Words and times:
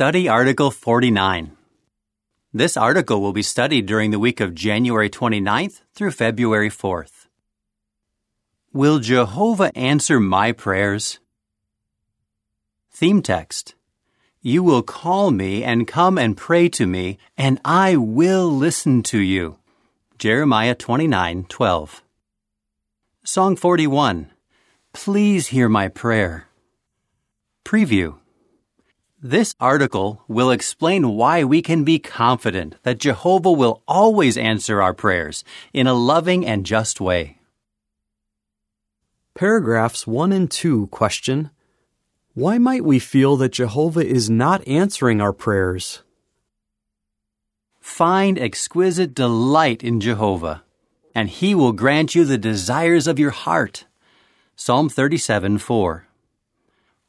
Study 0.00 0.30
Article 0.30 0.70
49. 0.70 1.58
This 2.54 2.78
article 2.78 3.20
will 3.20 3.34
be 3.34 3.42
studied 3.42 3.84
during 3.84 4.12
the 4.12 4.18
week 4.18 4.40
of 4.40 4.54
January 4.54 5.10
29th 5.10 5.82
through 5.94 6.12
February 6.12 6.70
4th. 6.70 7.26
Will 8.72 8.98
Jehovah 8.98 9.70
answer 9.76 10.18
my 10.18 10.52
prayers? 10.52 11.18
Theme 12.90 13.20
text. 13.20 13.74
You 14.40 14.62
will 14.62 14.82
call 14.82 15.32
me 15.32 15.62
and 15.62 15.86
come 15.86 16.16
and 16.16 16.34
pray 16.34 16.70
to 16.70 16.86
me, 16.86 17.18
and 17.36 17.60
I 17.62 17.96
will 17.96 18.50
listen 18.50 19.02
to 19.12 19.18
you. 19.18 19.58
Jeremiah 20.16 20.74
29:12. 20.74 22.00
Song 23.22 23.54
41. 23.54 24.30
Please 24.94 25.48
hear 25.48 25.68
my 25.68 25.88
prayer. 25.88 26.48
Preview. 27.66 28.19
This 29.22 29.54
article 29.60 30.24
will 30.28 30.50
explain 30.50 31.10
why 31.10 31.44
we 31.44 31.60
can 31.60 31.84
be 31.84 31.98
confident 31.98 32.76
that 32.84 32.96
Jehovah 32.98 33.52
will 33.52 33.82
always 33.86 34.38
answer 34.38 34.80
our 34.80 34.94
prayers 34.94 35.44
in 35.74 35.86
a 35.86 35.92
loving 35.92 36.46
and 36.46 36.64
just 36.64 37.02
way. 37.02 37.36
Paragraphs 39.34 40.06
1 40.06 40.32
and 40.32 40.50
2 40.50 40.86
question 40.86 41.50
Why 42.32 42.56
might 42.56 42.82
we 42.82 42.98
feel 42.98 43.36
that 43.36 43.52
Jehovah 43.52 44.06
is 44.06 44.30
not 44.30 44.66
answering 44.66 45.20
our 45.20 45.34
prayers? 45.34 46.02
Find 47.78 48.38
exquisite 48.38 49.12
delight 49.12 49.84
in 49.84 50.00
Jehovah, 50.00 50.62
and 51.14 51.28
he 51.28 51.54
will 51.54 51.72
grant 51.72 52.14
you 52.14 52.24
the 52.24 52.38
desires 52.38 53.06
of 53.06 53.18
your 53.18 53.32
heart. 53.32 53.84
Psalm 54.56 54.88
37 54.88 55.58
4. 55.58 56.06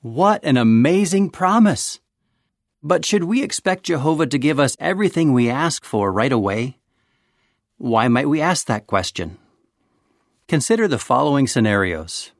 What 0.02 0.44
an 0.44 0.58
amazing 0.58 1.30
promise! 1.30 2.00
But 2.84 3.06
should 3.06 3.26
we 3.26 3.44
expect 3.44 3.84
Jehovah 3.84 4.26
to 4.26 4.40
give 4.40 4.60
us 4.60 4.76
everything 4.80 5.34
we 5.34 5.50
ask 5.50 5.86
for 5.86 6.12
right 6.12 6.32
away? 6.32 6.80
Why 7.78 8.08
might 8.08 8.28
we 8.28 8.42
ask 8.42 8.66
that 8.66 8.88
question? 8.88 9.38
Consider 10.48 10.88
the 10.88 10.98
following 10.98 11.48
scenarios. 11.48 12.32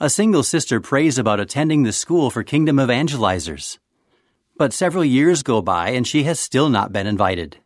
A 0.00 0.08
single 0.08 0.42
sister 0.42 0.80
prays 0.80 1.18
about 1.18 1.38
attending 1.38 1.82
the 1.82 1.92
school 1.92 2.30
for 2.30 2.42
kingdom 2.42 2.76
evangelizers. 2.78 3.78
But 4.56 4.72
several 4.72 5.04
years 5.04 5.42
go 5.42 5.60
by 5.60 5.90
and 5.90 6.06
she 6.06 6.22
has 6.22 6.40
still 6.40 6.68
not 6.68 6.92
been 6.92 7.06
invited. 7.06 7.58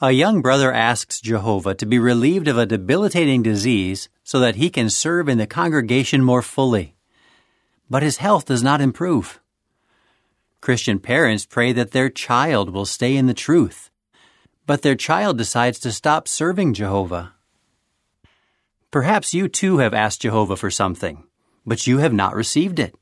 A 0.00 0.12
young 0.12 0.40
brother 0.40 0.72
asks 0.72 1.20
Jehovah 1.20 1.74
to 1.74 1.86
be 1.86 1.98
relieved 1.98 2.48
of 2.48 2.58
a 2.58 2.66
debilitating 2.66 3.42
disease 3.42 4.08
so 4.22 4.38
that 4.40 4.56
he 4.56 4.70
can 4.70 4.88
serve 4.88 5.28
in 5.28 5.38
the 5.38 5.46
congregation 5.46 6.22
more 6.22 6.42
fully. 6.42 6.94
But 7.90 8.02
his 8.02 8.18
health 8.18 8.44
does 8.44 8.62
not 8.62 8.80
improve. 8.80 9.40
Christian 10.66 10.98
parents 10.98 11.46
pray 11.46 11.70
that 11.70 11.92
their 11.92 12.10
child 12.10 12.70
will 12.70 12.86
stay 12.86 13.16
in 13.16 13.26
the 13.26 13.34
truth, 13.34 13.88
but 14.66 14.82
their 14.82 14.96
child 14.96 15.38
decides 15.38 15.78
to 15.78 15.92
stop 15.92 16.26
serving 16.26 16.74
Jehovah. 16.74 17.34
Perhaps 18.90 19.32
you 19.32 19.46
too 19.46 19.78
have 19.78 19.94
asked 19.94 20.22
Jehovah 20.22 20.56
for 20.56 20.72
something, 20.72 21.22
but 21.64 21.86
you 21.86 21.98
have 21.98 22.12
not 22.12 22.34
received 22.34 22.80
it. 22.80 22.96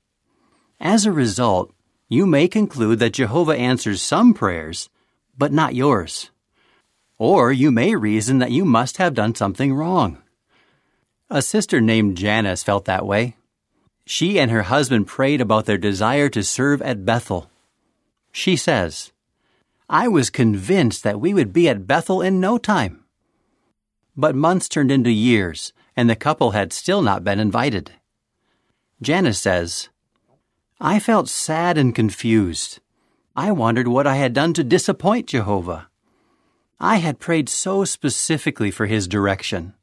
As 0.79 1.07
a 1.07 1.11
result, 1.11 1.73
you 2.07 2.27
may 2.27 2.49
conclude 2.49 2.99
that 2.99 3.15
Jehovah 3.15 3.57
answers 3.57 4.03
some 4.03 4.35
prayers, 4.35 4.91
but 5.39 5.51
not 5.51 5.75
yours. 5.75 6.31
Or 7.17 7.51
you 7.51 7.71
may 7.71 7.95
reason 7.95 8.41
that 8.41 8.53
you 8.53 8.67
must 8.67 8.99
have 8.99 9.15
done 9.15 9.35
something 9.35 9.73
wrong. 9.73 10.19
A 11.31 11.41
sister 11.41 11.81
named 11.81 12.19
Janice 12.19 12.63
felt 12.63 12.85
that 12.85 13.07
way. 13.07 13.37
She 14.05 14.39
and 14.39 14.51
her 14.51 14.65
husband 14.65 15.07
prayed 15.07 15.41
about 15.41 15.65
their 15.65 15.79
desire 15.79 16.29
to 16.29 16.43
serve 16.43 16.83
at 16.83 17.07
Bethel. 17.07 17.51
She 18.37 18.57
says, 18.57 19.13
I 19.89 20.09
was 20.09 20.29
convinced 20.29 21.05
that 21.05 21.21
we 21.21 21.33
would 21.33 21.53
be 21.53 21.69
at 21.69 21.87
Bethel 21.87 22.21
in 22.21 22.41
no 22.41 22.59
time. 22.59 23.05
But 24.17 24.35
months 24.35 24.69
turned 24.69 24.91
into 24.91 25.13
years, 25.13 25.73
and 25.97 26.11
the 26.11 26.17
couple 26.17 26.51
had 26.51 26.73
still 26.73 27.01
not 27.01 27.23
been 27.23 27.39
invited. 27.39 27.93
Janice 29.01 29.41
says, 29.41 29.89
I 30.81 30.99
felt 30.99 31.29
sad 31.29 31.79
and 31.79 31.95
confused. 31.95 32.81
I 33.37 33.53
wondered 33.53 33.87
what 33.87 34.07
I 34.07 34.17
had 34.17 34.33
done 34.33 34.53
to 34.55 34.65
disappoint 34.65 35.29
Jehovah. 35.29 35.87
I 36.81 36.97
had 36.97 37.21
prayed 37.21 37.49
so 37.49 37.85
specifically 37.85 38.73
for 38.73 38.87
his 38.87 39.07
direction. 39.07 39.75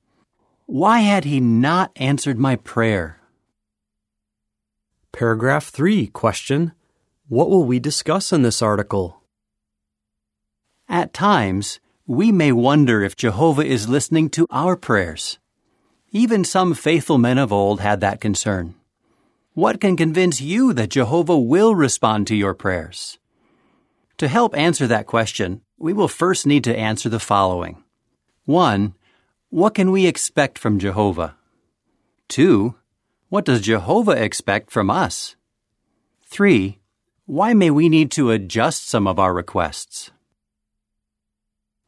Why 0.65 0.99
had 0.99 1.23
he 1.23 1.39
not 1.39 1.93
answered 1.95 2.37
my 2.37 2.57
prayer? 2.57 3.21
Paragraph 5.13 5.69
3 5.69 6.07
question 6.07 6.73
What 7.31 7.49
will 7.49 7.63
we 7.63 7.79
discuss 7.79 8.33
in 8.33 8.41
this 8.41 8.61
article? 8.61 9.23
At 10.89 11.13
times, 11.13 11.79
we 12.05 12.29
may 12.29 12.51
wonder 12.51 13.03
if 13.03 13.15
Jehovah 13.15 13.63
is 13.63 13.87
listening 13.87 14.29
to 14.31 14.45
our 14.49 14.75
prayers. 14.75 15.39
Even 16.11 16.43
some 16.43 16.73
faithful 16.73 17.17
men 17.17 17.37
of 17.37 17.53
old 17.53 17.79
had 17.79 18.01
that 18.01 18.19
concern. 18.19 18.75
What 19.53 19.79
can 19.79 19.95
convince 19.95 20.41
you 20.41 20.73
that 20.73 20.89
Jehovah 20.89 21.39
will 21.39 21.73
respond 21.73 22.27
to 22.27 22.35
your 22.35 22.53
prayers? 22.53 23.17
To 24.17 24.27
help 24.27 24.53
answer 24.57 24.85
that 24.87 25.07
question, 25.07 25.61
we 25.77 25.93
will 25.93 26.09
first 26.09 26.45
need 26.45 26.65
to 26.65 26.77
answer 26.77 27.07
the 27.07 27.17
following. 27.17 27.81
1. 28.43 28.93
What 29.51 29.75
can 29.75 29.91
we 29.91 30.05
expect 30.05 30.59
from 30.59 30.79
Jehovah? 30.79 31.37
2. 32.27 32.75
What 33.29 33.45
does 33.45 33.61
Jehovah 33.61 34.21
expect 34.21 34.69
from 34.69 34.89
us? 34.89 35.37
3. 36.25 36.77
Why 37.31 37.53
may 37.53 37.71
we 37.71 37.87
need 37.87 38.11
to 38.11 38.29
adjust 38.29 38.89
some 38.89 39.07
of 39.07 39.17
our 39.17 39.33
requests? 39.33 40.11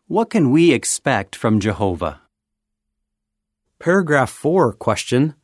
What 0.07 0.29
can 0.29 0.51
we 0.51 0.71
expect 0.71 1.35
from 1.35 1.59
Jehovah? 1.59 2.21
Paragraph 3.77 4.29
4 4.29 4.71
question 4.71 5.35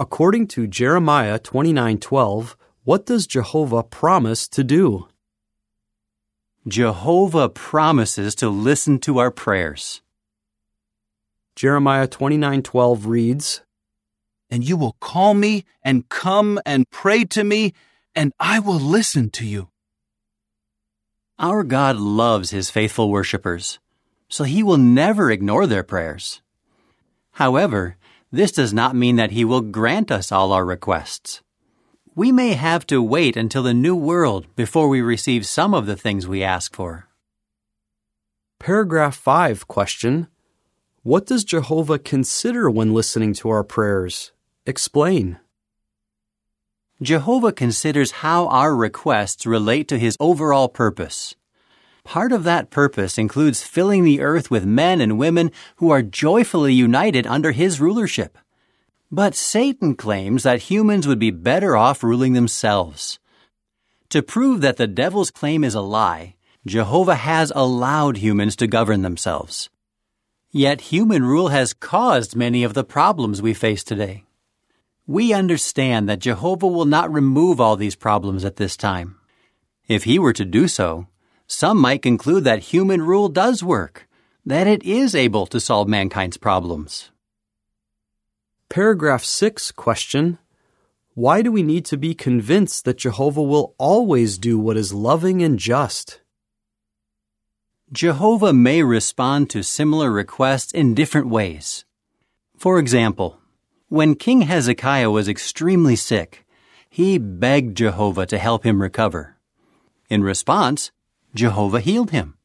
According 0.00 0.46
to 0.56 0.66
Jeremiah 0.66 1.38
29:12, 1.38 2.56
what 2.84 3.04
does 3.04 3.26
Jehovah 3.26 3.82
promise 3.82 4.48
to 4.48 4.64
do? 4.64 5.08
Jehovah 6.66 7.50
promises 7.50 8.34
to 8.36 8.48
listen 8.48 8.98
to 9.00 9.18
our 9.18 9.30
prayers. 9.30 10.00
Jeremiah 11.56 12.08
29:12 12.08 13.04
reads, 13.04 13.60
And 14.48 14.64
you 14.64 14.78
will 14.78 14.96
call 14.98 15.34
me 15.34 15.66
and 15.82 16.08
come 16.08 16.58
and 16.64 16.88
pray 16.88 17.24
to 17.24 17.44
me, 17.44 17.74
and 18.14 18.32
I 18.38 18.58
will 18.58 18.80
listen 18.80 19.30
to 19.30 19.46
you. 19.46 19.68
Our 21.38 21.64
God 21.64 21.96
loves 21.96 22.50
his 22.50 22.70
faithful 22.70 23.10
worshippers, 23.10 23.78
so 24.28 24.44
he 24.44 24.62
will 24.62 24.78
never 24.78 25.30
ignore 25.30 25.66
their 25.66 25.82
prayers. 25.82 26.40
However, 27.32 27.96
this 28.30 28.52
does 28.52 28.72
not 28.72 28.94
mean 28.94 29.16
that 29.16 29.32
he 29.32 29.44
will 29.44 29.60
grant 29.60 30.10
us 30.10 30.30
all 30.30 30.52
our 30.52 30.64
requests. 30.64 31.42
We 32.14 32.30
may 32.30 32.52
have 32.52 32.86
to 32.88 33.02
wait 33.02 33.36
until 33.36 33.62
the 33.62 33.74
new 33.74 33.96
world 33.96 34.46
before 34.54 34.88
we 34.88 35.00
receive 35.00 35.46
some 35.46 35.72
of 35.72 35.86
the 35.86 35.96
things 35.96 36.28
we 36.28 36.42
ask 36.42 36.74
for. 36.74 37.08
Paragraph 38.58 39.16
5 39.16 39.66
question 39.66 40.28
What 41.02 41.26
does 41.26 41.42
Jehovah 41.42 41.98
consider 41.98 42.70
when 42.70 42.94
listening 42.94 43.32
to 43.34 43.48
our 43.48 43.64
prayers? 43.64 44.32
Explain. 44.66 45.38
Jehovah 47.02 47.52
considers 47.52 48.22
how 48.22 48.46
our 48.46 48.76
requests 48.76 49.44
relate 49.44 49.88
to 49.88 49.98
his 49.98 50.16
overall 50.20 50.68
purpose. 50.68 51.34
Part 52.04 52.30
of 52.30 52.44
that 52.44 52.70
purpose 52.70 53.18
includes 53.18 53.64
filling 53.64 54.04
the 54.04 54.20
earth 54.20 54.52
with 54.52 54.64
men 54.64 55.00
and 55.00 55.18
women 55.18 55.50
who 55.76 55.90
are 55.90 56.02
joyfully 56.02 56.72
united 56.72 57.26
under 57.26 57.50
his 57.50 57.80
rulership. 57.80 58.38
But 59.10 59.34
Satan 59.34 59.96
claims 59.96 60.44
that 60.44 60.70
humans 60.70 61.08
would 61.08 61.18
be 61.18 61.32
better 61.32 61.76
off 61.76 62.04
ruling 62.04 62.34
themselves. 62.34 63.18
To 64.10 64.22
prove 64.22 64.60
that 64.60 64.76
the 64.76 64.86
devil's 64.86 65.30
claim 65.30 65.64
is 65.64 65.74
a 65.74 65.80
lie, 65.80 66.36
Jehovah 66.66 67.16
has 67.16 67.52
allowed 67.56 68.18
humans 68.18 68.54
to 68.56 68.68
govern 68.68 69.02
themselves. 69.02 69.70
Yet 70.52 70.92
human 70.92 71.24
rule 71.24 71.48
has 71.48 71.72
caused 71.72 72.36
many 72.36 72.62
of 72.62 72.74
the 72.74 72.84
problems 72.84 73.42
we 73.42 73.54
face 73.54 73.82
today. 73.82 74.24
We 75.06 75.32
understand 75.32 76.08
that 76.08 76.20
Jehovah 76.20 76.68
will 76.68 76.84
not 76.84 77.12
remove 77.12 77.60
all 77.60 77.76
these 77.76 77.96
problems 77.96 78.44
at 78.44 78.56
this 78.56 78.76
time. 78.76 79.16
If 79.88 80.04
he 80.04 80.18
were 80.18 80.32
to 80.32 80.44
do 80.44 80.68
so, 80.68 81.08
some 81.48 81.78
might 81.78 82.02
conclude 82.02 82.44
that 82.44 82.70
human 82.72 83.02
rule 83.02 83.28
does 83.28 83.64
work, 83.64 84.08
that 84.46 84.68
it 84.68 84.82
is 84.84 85.14
able 85.14 85.46
to 85.46 85.58
solve 85.58 85.88
mankind's 85.88 86.36
problems. 86.36 87.10
Paragraph 88.68 89.24
6 89.24 89.72
question 89.72 90.38
Why 91.14 91.42
do 91.42 91.50
we 91.50 91.64
need 91.64 91.84
to 91.86 91.96
be 91.96 92.14
convinced 92.14 92.84
that 92.84 92.98
Jehovah 92.98 93.42
will 93.42 93.74
always 93.78 94.38
do 94.38 94.58
what 94.58 94.76
is 94.76 94.94
loving 94.94 95.42
and 95.42 95.58
just? 95.58 96.20
Jehovah 97.92 98.54
may 98.54 98.82
respond 98.82 99.50
to 99.50 99.62
similar 99.62 100.10
requests 100.10 100.72
in 100.72 100.94
different 100.94 101.28
ways. 101.28 101.84
For 102.56 102.78
example, 102.78 103.41
when 103.92 104.14
King 104.14 104.40
Hezekiah 104.40 105.10
was 105.10 105.28
extremely 105.28 105.96
sick, 105.96 106.46
he 106.88 107.18
begged 107.18 107.76
Jehovah 107.76 108.24
to 108.24 108.38
help 108.38 108.64
him 108.64 108.80
recover. 108.80 109.36
In 110.08 110.24
response, 110.24 110.90
Jehovah 111.34 111.80
healed 111.80 112.10
him. 112.10 112.38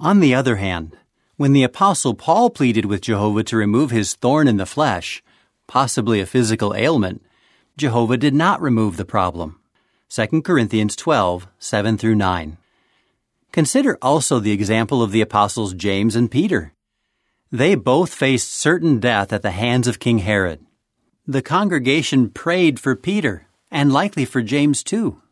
On 0.00 0.20
the 0.20 0.34
other 0.34 0.56
hand, 0.56 0.96
when 1.36 1.52
the 1.52 1.64
Apostle 1.64 2.14
Paul 2.14 2.48
pleaded 2.48 2.86
with 2.86 3.02
Jehovah 3.02 3.44
to 3.44 3.58
remove 3.58 3.90
his 3.90 4.14
thorn 4.14 4.48
in 4.48 4.56
the 4.56 4.64
flesh, 4.64 5.22
possibly 5.66 6.18
a 6.18 6.24
physical 6.24 6.74
ailment, 6.74 7.22
Jehovah 7.76 8.16
did 8.16 8.32
not 8.32 8.62
remove 8.62 8.96
the 8.96 9.04
problem. 9.04 9.60
2 10.08 10.40
Corinthians 10.40 10.96
12, 10.96 11.46
7 11.58 11.98
through 11.98 12.14
9. 12.14 12.56
Consider 13.52 13.98
also 14.00 14.40
the 14.40 14.52
example 14.52 15.02
of 15.02 15.12
the 15.12 15.20
apostles 15.20 15.74
James 15.74 16.16
and 16.16 16.30
Peter. 16.30 16.72
They 17.54 17.76
both 17.76 18.12
faced 18.12 18.50
certain 18.50 18.98
death 18.98 19.32
at 19.32 19.42
the 19.42 19.52
hands 19.52 19.86
of 19.86 20.00
King 20.00 20.18
Herod. 20.18 20.66
The 21.24 21.40
congregation 21.40 22.30
prayed 22.30 22.80
for 22.80 22.96
Peter, 22.96 23.46
and 23.70 23.92
likely 23.92 24.24
for 24.24 24.42
James 24.42 24.82
too. 24.82 25.22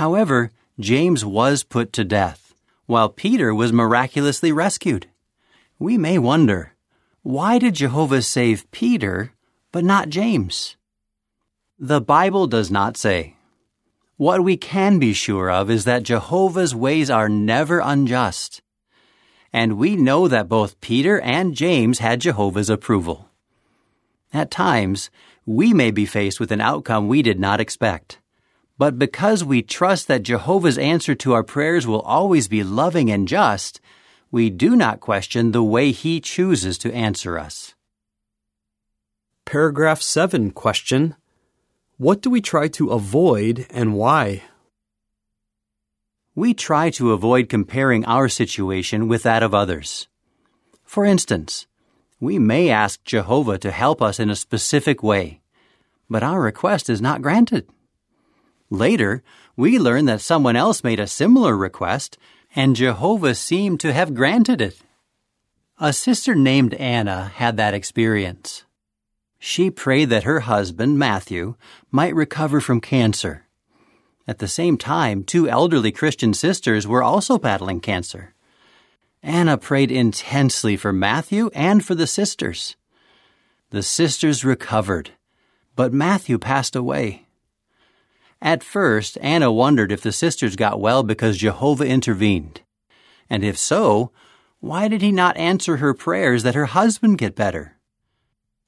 However, 0.00 0.52
James 0.80 1.22
was 1.22 1.62
put 1.62 1.92
to 1.92 2.02
death, 2.02 2.54
while 2.86 3.10
Peter 3.10 3.54
was 3.54 3.74
miraculously 3.74 4.52
rescued. 4.52 5.08
We 5.78 5.98
may 5.98 6.18
wonder, 6.18 6.72
why 7.20 7.58
did 7.58 7.74
Jehovah 7.74 8.22
save 8.22 8.70
Peter, 8.70 9.32
but 9.70 9.84
not 9.84 10.08
James? 10.08 10.78
The 11.78 12.00
Bible 12.00 12.46
does 12.46 12.70
not 12.70 12.96
say. 12.96 13.36
What 14.16 14.42
we 14.42 14.56
can 14.56 14.98
be 14.98 15.12
sure 15.12 15.50
of 15.50 15.68
is 15.68 15.84
that 15.84 16.04
Jehovah's 16.04 16.74
ways 16.74 17.10
are 17.10 17.28
never 17.28 17.80
unjust. 17.80 18.62
And 19.54 19.78
we 19.78 19.94
know 19.94 20.26
that 20.26 20.48
both 20.48 20.80
Peter 20.80 21.20
and 21.20 21.54
James 21.54 22.00
had 22.00 22.20
Jehovah's 22.20 22.68
approval. 22.68 23.30
At 24.32 24.50
times, 24.50 25.10
we 25.46 25.72
may 25.72 25.92
be 25.92 26.06
faced 26.06 26.40
with 26.40 26.50
an 26.50 26.60
outcome 26.60 27.06
we 27.06 27.22
did 27.22 27.38
not 27.38 27.60
expect. 27.60 28.18
But 28.78 28.98
because 28.98 29.44
we 29.44 29.62
trust 29.62 30.08
that 30.08 30.24
Jehovah's 30.24 30.76
answer 30.76 31.14
to 31.14 31.34
our 31.34 31.44
prayers 31.44 31.86
will 31.86 32.00
always 32.00 32.48
be 32.48 32.64
loving 32.64 33.12
and 33.12 33.28
just, 33.28 33.80
we 34.32 34.50
do 34.50 34.74
not 34.74 34.98
question 34.98 35.52
the 35.52 35.62
way 35.62 35.92
He 35.92 36.20
chooses 36.20 36.76
to 36.78 36.92
answer 36.92 37.38
us. 37.38 37.76
Paragraph 39.44 40.02
7 40.02 40.50
question 40.50 41.14
What 41.96 42.22
do 42.22 42.28
we 42.28 42.40
try 42.40 42.66
to 42.66 42.90
avoid 42.90 43.68
and 43.70 43.94
why? 43.94 44.42
We 46.36 46.52
try 46.52 46.90
to 46.90 47.12
avoid 47.12 47.48
comparing 47.48 48.04
our 48.06 48.28
situation 48.28 49.06
with 49.06 49.22
that 49.22 49.42
of 49.42 49.54
others. 49.54 50.08
For 50.84 51.04
instance, 51.04 51.66
we 52.18 52.38
may 52.38 52.70
ask 52.70 53.04
Jehovah 53.04 53.58
to 53.58 53.70
help 53.70 54.02
us 54.02 54.18
in 54.18 54.30
a 54.30 54.36
specific 54.36 55.02
way, 55.02 55.40
but 56.10 56.22
our 56.22 56.40
request 56.40 56.90
is 56.90 57.00
not 57.00 57.22
granted. 57.22 57.68
Later, 58.68 59.22
we 59.56 59.78
learn 59.78 60.06
that 60.06 60.20
someone 60.20 60.56
else 60.56 60.82
made 60.82 60.98
a 60.98 61.06
similar 61.06 61.56
request, 61.56 62.18
and 62.56 62.74
Jehovah 62.74 63.34
seemed 63.34 63.78
to 63.80 63.92
have 63.92 64.14
granted 64.14 64.60
it. 64.60 64.82
A 65.78 65.92
sister 65.92 66.34
named 66.34 66.74
Anna 66.74 67.32
had 67.34 67.56
that 67.56 67.74
experience. 67.74 68.64
She 69.38 69.70
prayed 69.70 70.10
that 70.10 70.24
her 70.24 70.40
husband, 70.40 70.98
Matthew, 70.98 71.54
might 71.90 72.14
recover 72.14 72.60
from 72.60 72.80
cancer. 72.80 73.43
At 74.26 74.38
the 74.38 74.48
same 74.48 74.78
time, 74.78 75.22
two 75.22 75.48
elderly 75.48 75.92
Christian 75.92 76.32
sisters 76.32 76.86
were 76.86 77.02
also 77.02 77.38
battling 77.38 77.80
cancer. 77.80 78.34
Anna 79.22 79.58
prayed 79.58 79.90
intensely 79.90 80.76
for 80.76 80.92
Matthew 80.92 81.50
and 81.54 81.84
for 81.84 81.94
the 81.94 82.06
sisters. 82.06 82.76
The 83.70 83.82
sisters 83.82 84.44
recovered, 84.44 85.10
but 85.76 85.92
Matthew 85.92 86.38
passed 86.38 86.76
away. 86.76 87.26
At 88.40 88.62
first, 88.62 89.16
Anna 89.20 89.50
wondered 89.50 89.90
if 89.90 90.02
the 90.02 90.12
sisters 90.12 90.56
got 90.56 90.80
well 90.80 91.02
because 91.02 91.38
Jehovah 91.38 91.86
intervened. 91.86 92.60
And 93.30 93.42
if 93.42 93.58
so, 93.58 94.12
why 94.60 94.88
did 94.88 95.02
he 95.02 95.12
not 95.12 95.36
answer 95.36 95.78
her 95.78 95.94
prayers 95.94 96.42
that 96.42 96.54
her 96.54 96.66
husband 96.66 97.18
get 97.18 97.34
better? 97.34 97.78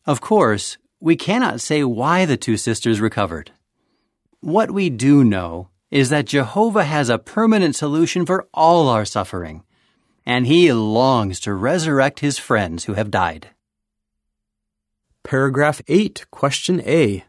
Of 0.07 0.21
course, 0.21 0.79
we 1.01 1.17
cannot 1.17 1.61
say 1.61 1.85
why 1.85 2.25
the 2.25 2.37
two 2.37 2.57
sisters 2.57 3.01
recovered. 3.01 3.53
What 4.41 4.71
we 4.71 4.91
do 4.91 5.25
know 5.25 5.71
is 5.91 6.11
that 6.11 6.27
Jehovah 6.27 6.85
has 6.85 7.09
a 7.09 7.19
permanent 7.19 7.75
solution 7.77 8.27
for 8.27 8.49
all 8.53 8.89
our 8.89 9.05
suffering, 9.05 9.63
and 10.25 10.47
he 10.47 10.73
longs 10.73 11.41
to 11.41 11.55
resurrect 11.55 12.21
his 12.21 12.39
friends 12.39 12.85
who 12.85 12.95
have 12.95 13.11
died. 13.11 13.51
Paragraph 15.23 15.81
8, 15.89 16.27
question 16.31 16.81
A. 16.83 17.25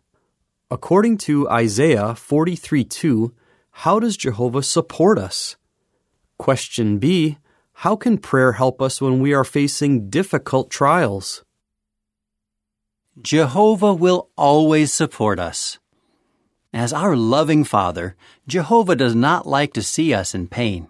According 0.69 1.17
to 1.19 1.49
Isaiah 1.49 2.13
43 2.13 2.83
2, 2.83 3.33
how 3.71 3.99
does 3.99 4.17
Jehovah 4.17 4.63
support 4.63 5.17
us? 5.17 5.55
Question 6.37 6.97
B. 6.99 7.37
How 7.81 7.95
can 7.95 8.17
prayer 8.17 8.53
help 8.53 8.81
us 8.81 8.99
when 8.99 9.19
we 9.19 9.33
are 9.33 9.43
facing 9.43 10.09
difficult 10.09 10.69
trials? 10.69 11.43
Jehovah 13.21 13.93
will 13.93 14.29
always 14.35 14.91
support 14.91 15.39
us. 15.39 15.79
As 16.77 16.93
our 16.93 17.15
loving 17.15 17.63
Father, 17.63 18.15
Jehovah 18.47 18.95
does 18.95 19.15
not 19.15 19.47
like 19.47 19.73
to 19.73 19.81
see 19.81 20.13
us 20.13 20.35
in 20.35 20.47
pain. 20.47 20.87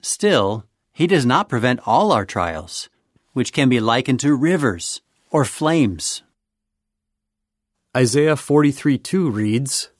Still, 0.00 0.64
He 0.90 1.06
does 1.06 1.26
not 1.26 1.50
prevent 1.50 1.80
all 1.84 2.12
our 2.12 2.24
trials, 2.24 2.88
which 3.34 3.52
can 3.52 3.68
be 3.68 3.78
likened 3.78 4.20
to 4.20 4.34
rivers 4.34 5.02
or 5.30 5.44
flames. 5.44 6.22
Isaiah 7.94 8.36
43 8.36 8.96
2 8.96 9.28
reads, 9.28 9.90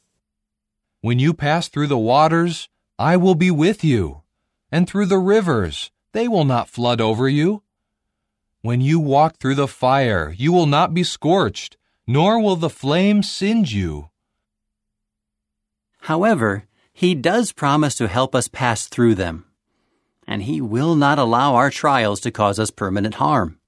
When 1.02 1.18
you 1.18 1.34
pass 1.34 1.68
through 1.68 1.88
the 1.88 1.98
waters, 1.98 2.70
I 2.98 3.18
will 3.18 3.34
be 3.34 3.50
with 3.50 3.84
you, 3.84 4.22
and 4.72 4.88
through 4.88 5.06
the 5.12 5.18
rivers, 5.18 5.90
they 6.12 6.26
will 6.26 6.46
not 6.46 6.70
flood 6.70 7.02
over 7.02 7.28
you. 7.28 7.62
When 8.62 8.80
you 8.80 8.98
walk 8.98 9.36
through 9.36 9.56
the 9.56 9.68
fire, 9.68 10.34
you 10.34 10.54
will 10.54 10.64
not 10.64 10.94
be 10.94 11.04
scorched, 11.04 11.76
nor 12.06 12.40
will 12.40 12.56
the 12.56 12.70
flame 12.70 13.22
singe 13.22 13.74
you. 13.74 14.08
However, 16.06 16.68
He 16.92 17.16
does 17.16 17.50
promise 17.50 17.96
to 17.96 18.06
help 18.06 18.36
us 18.36 18.46
pass 18.46 18.86
through 18.86 19.16
them, 19.16 19.44
and 20.24 20.44
He 20.44 20.60
will 20.60 20.94
not 20.94 21.18
allow 21.18 21.56
our 21.56 21.68
trials 21.68 22.20
to 22.20 22.30
cause 22.30 22.60
us 22.60 22.70
permanent 22.70 23.16
harm. 23.16 23.58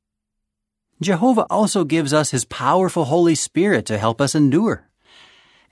Jehovah 1.03 1.49
also 1.51 1.83
gives 1.83 2.13
us 2.13 2.31
His 2.31 2.45
powerful 2.45 3.07
Holy 3.07 3.35
Spirit 3.35 3.87
to 3.87 3.99
help 3.99 4.21
us 4.21 4.37
endure. 4.37 4.87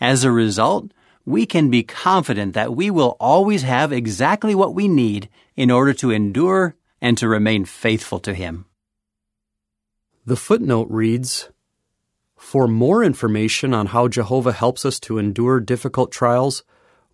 As 0.00 0.24
a 0.24 0.32
result, 0.32 0.90
we 1.24 1.46
can 1.46 1.70
be 1.70 1.84
confident 1.84 2.54
that 2.54 2.74
we 2.74 2.90
will 2.90 3.16
always 3.20 3.62
have 3.62 3.92
exactly 3.92 4.56
what 4.56 4.75
we 4.75 4.88
need 4.88 5.28
in 5.54 5.70
order 5.70 5.92
to 5.92 6.11
endure 6.11 6.75
and 7.00 7.16
to 7.18 7.28
remain 7.28 7.64
faithful 7.64 8.18
to 8.18 8.35
Him. 8.35 8.64
The 10.25 10.35
footnote 10.35 10.88
reads 10.90 11.49
For 12.37 12.69
more 12.69 13.02
information 13.02 13.75
on 13.75 13.87
how 13.87 14.09
Jehovah 14.09 14.52
helps 14.52 14.85
us 14.85 15.00
to 15.00 15.19
endure 15.19 15.59
difficult 15.59 16.12
trials, 16.12 16.62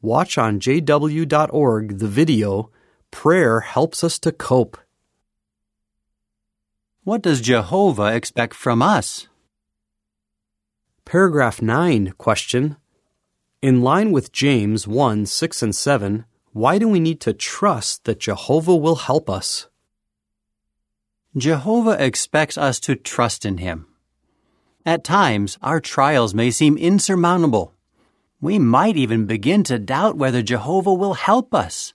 watch 0.00 0.36
on 0.36 0.60
jw.org 0.60 1.98
the 1.98 2.08
video 2.08 2.70
Prayer 3.10 3.60
Helps 3.60 4.02
Us 4.02 4.18
to 4.20 4.32
Cope. 4.32 4.76
What 7.04 7.22
does 7.22 7.40
Jehovah 7.40 8.14
expect 8.14 8.54
from 8.54 8.82
us? 8.82 9.28
Paragraph 11.04 11.60
9 11.60 12.14
question 12.18 12.76
In 13.60 13.82
line 13.82 14.12
with 14.12 14.32
James 14.32 14.86
1 14.86 15.26
6 15.26 15.62
and 15.62 15.74
7, 15.74 16.24
why 16.52 16.78
do 16.78 16.88
we 16.88 17.00
need 17.00 17.20
to 17.20 17.32
trust 17.32 18.04
that 18.04 18.20
Jehovah 18.20 18.76
will 18.76 18.96
help 18.96 19.30
us? 19.30 19.68
Jehovah 21.36 22.02
expects 22.04 22.58
us 22.58 22.78
to 22.80 22.94
trust 22.94 23.46
in 23.46 23.58
Him. 23.58 23.86
At 24.84 25.04
times, 25.04 25.58
our 25.62 25.80
trials 25.80 26.34
may 26.34 26.50
seem 26.50 26.76
insurmountable. 26.76 27.72
We 28.40 28.58
might 28.58 28.96
even 28.96 29.26
begin 29.26 29.62
to 29.64 29.78
doubt 29.78 30.16
whether 30.16 30.42
Jehovah 30.42 30.92
will 30.92 31.14
help 31.14 31.54
us. 31.54 31.94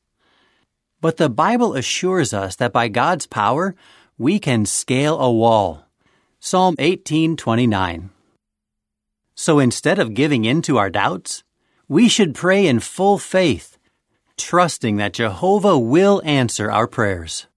But 1.01 1.17
the 1.17 1.29
Bible 1.29 1.75
assures 1.75 2.33
us 2.33 2.55
that 2.55 2.71
by 2.71 2.87
God's 2.87 3.27
power, 3.27 3.75
we 4.17 4.39
can 4.39 4.65
scale 4.65 5.19
a 5.19 5.29
wall. 5.31 5.83
Psalm 6.39 6.75
18:29. 6.79 8.09
So 9.35 9.59
instead 9.59 9.99
of 9.99 10.13
giving 10.13 10.45
in 10.45 10.61
to 10.63 10.77
our 10.77 10.89
doubts, 10.89 11.43
we 11.89 12.07
should 12.07 12.33
pray 12.33 12.65
in 12.65 12.79
full 12.79 13.17
faith, 13.17 13.77
trusting 14.37 14.95
that 14.95 15.13
Jehovah 15.13 15.77
will 15.77 16.21
answer 16.23 16.71
our 16.71 16.87
prayers. 16.87 17.47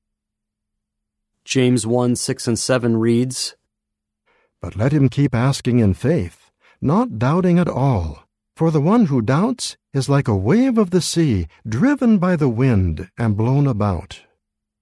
James 1.45 1.87
1 1.87 2.17
6 2.17 2.49
and 2.49 2.59
7 2.59 2.97
reads, 2.97 3.55
But 4.61 4.77
let 4.77 4.93
him 4.93 5.09
keep 5.09 5.35
asking 5.35 5.79
in 5.79 5.95
faith, 5.95 6.51
not 6.81 7.19
doubting 7.19 7.59
at 7.59 7.69
all. 7.69 8.25
For 8.57 8.71
the 8.71 8.81
one 8.81 9.07
who 9.07 9.23
doubts 9.23 9.77
is 9.95 10.09
like 10.09 10.29
a 10.29 10.37
wave 10.37 10.77
of 10.77 10.91
the 10.91 11.01
sea, 11.01 11.47
driven 11.67 12.19
by 12.19 12.37
the 12.37 12.49
wind 12.49 13.09
and 13.17 13.37
blown 13.37 13.67
about. 13.67 14.21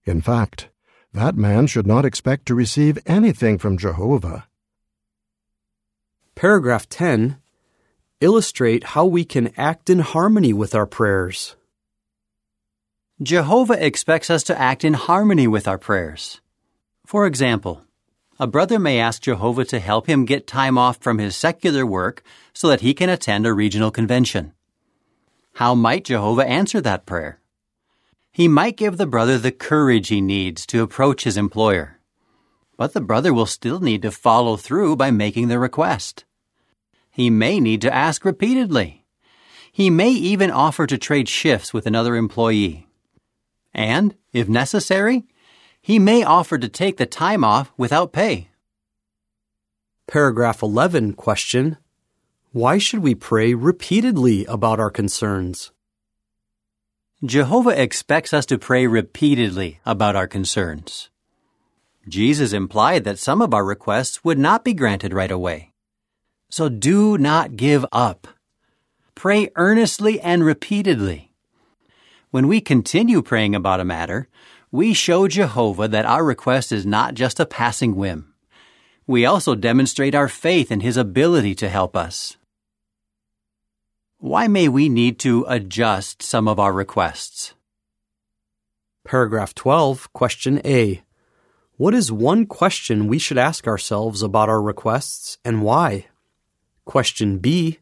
In 0.05 0.21
fact, 0.21 0.69
that 1.13 1.37
man 1.37 1.67
should 1.67 1.87
not 1.87 2.05
expect 2.05 2.47
to 2.47 2.55
receive 2.55 2.99
anything 3.07 3.57
from 3.57 3.79
Jehovah. 3.79 4.49
Paragraph 6.35 6.89
10 6.89 7.39
Illustrate 8.21 8.83
how 8.83 9.07
we 9.07 9.25
can 9.25 9.53
act 9.57 9.89
in 9.89 10.01
harmony 10.01 10.53
with 10.53 10.75
our 10.75 10.87
prayers. 10.87 11.55
Jehovah 13.23 13.85
expects 13.85 14.29
us 14.29 14.43
to 14.45 14.61
act 14.61 14.85
in 14.85 14.95
harmony 14.95 15.47
with 15.47 15.69
our 15.69 15.79
prayers. 15.79 16.41
For 17.07 17.27
example, 17.27 17.83
a 18.39 18.47
brother 18.47 18.79
may 18.79 19.01
ask 19.01 19.23
Jehovah 19.23 19.65
to 19.67 19.81
help 19.81 20.07
him 20.07 20.25
get 20.25 20.47
time 20.47 20.79
off 20.79 20.99
from 20.99 21.19
his 21.19 21.35
secular 21.35 21.85
work 21.85 22.23
so 22.53 22.69
that 22.69 22.81
he 22.81 22.95
can 22.95 23.09
attend 23.09 23.47
a 23.47 23.53
regional 23.53 23.91
convention. 23.91 24.53
How 25.55 25.75
might 25.75 26.05
Jehovah 26.05 26.47
answer 26.47 26.81
that 26.81 27.05
prayer? 27.05 27.41
He 28.31 28.47
might 28.47 28.77
give 28.77 28.97
the 28.97 29.07
brother 29.07 29.39
the 29.39 29.51
courage 29.51 30.09
he 30.09 30.21
needs 30.21 30.65
to 30.67 30.83
approach 30.83 31.25
his 31.25 31.37
employer. 31.37 31.99
But 32.77 32.93
the 32.93 33.01
brother 33.01 33.35
will 33.35 33.47
still 33.47 33.81
need 33.81 34.03
to 34.03 34.13
follow 34.13 34.57
through 34.57 34.95
by 34.95 35.11
making 35.11 35.49
the 35.49 35.59
request. 35.59 36.25
He 37.11 37.31
may 37.31 37.59
need 37.59 37.81
to 37.83 37.93
ask 37.93 38.25
repeatedly. 38.25 39.05
He 39.73 39.91
may 39.91 40.11
even 40.11 40.53
offer 40.53 40.87
to 40.87 40.97
trade 40.97 41.29
shifts 41.29 41.75
with 41.75 41.87
another 41.87 42.15
employee. 42.15 42.87
And, 43.75 44.15
if 44.33 44.49
necessary, 44.49 45.27
he 45.89 45.99
may 45.99 46.23
offer 46.23 46.59
to 46.59 46.69
take 46.69 46.99
the 46.99 47.07
time 47.07 47.43
off 47.43 47.73
without 47.79 48.13
pay. 48.13 48.51
Paragraph 50.07 50.63
11 50.63 51.15
question 51.15 51.79
Why 52.53 52.77
should 52.77 53.01
we 53.01 53.15
pray 53.15 53.55
repeatedly 53.55 54.45
about 54.45 54.79
our 54.81 54.91
concerns? 54.91 55.73
Jehovah 57.25 57.81
expects 57.83 58.35
us 58.35 58.45
to 58.45 58.59
pray 58.59 58.87
repeatedly 58.87 59.81
about 59.87 60.15
our 60.15 60.27
concerns. 60.27 61.09
Jesus 62.07 62.53
implied 62.53 63.05
that 63.05 63.19
some 63.19 63.41
of 63.41 63.55
our 63.55 63.65
requests 63.65 64.23
would 64.23 64.39
not 64.39 64.67
be 64.67 64.75
granted 64.75 65.15
right 65.15 65.31
away. 65.31 65.73
So 66.51 66.69
do 66.69 67.17
not 67.17 67.57
give 67.57 67.87
up. 67.93 68.29
Pray 69.15 69.49
earnestly 69.57 70.21
and 70.21 70.45
repeatedly. 70.45 71.33
When 72.31 72.47
we 72.47 72.61
continue 72.61 73.23
praying 73.23 73.55
about 73.55 73.81
a 73.81 73.87
matter, 73.87 74.29
we 74.71 74.93
show 74.93 75.27
Jehovah 75.29 75.89
that 75.89 76.05
our 76.05 76.23
request 76.23 76.73
is 76.73 76.85
not 76.85 77.15
just 77.15 77.41
a 77.41 77.47
passing 77.47 77.97
whim. 77.97 78.35
We 79.07 79.25
also 79.25 79.55
demonstrate 79.55 80.15
our 80.15 80.29
faith 80.29 80.71
in 80.71 80.81
His 80.81 80.97
ability 80.97 81.55
to 81.57 81.69
help 81.69 81.97
us. 81.97 82.37
Why 84.19 84.49
may 84.49 84.69
we 84.69 84.89
need 84.89 85.19
to 85.21 85.47
adjust 85.49 86.23
some 86.23 86.49
of 86.49 86.59
our 86.59 86.73
requests? 86.73 87.55
Paragraph 89.07 89.55
12, 89.55 90.13
question 90.13 90.61
A. 90.65 91.03
What 91.77 91.95
is 91.95 92.13
one 92.13 92.45
question 92.45 93.07
we 93.07 93.19
should 93.19 93.39
ask 93.39 93.67
ourselves 93.67 94.23
about 94.23 94.49
our 94.51 94.61
requests 94.61 95.39
and 95.45 95.63
why? 95.63 96.07
Question 96.85 97.39
B. 97.39 97.79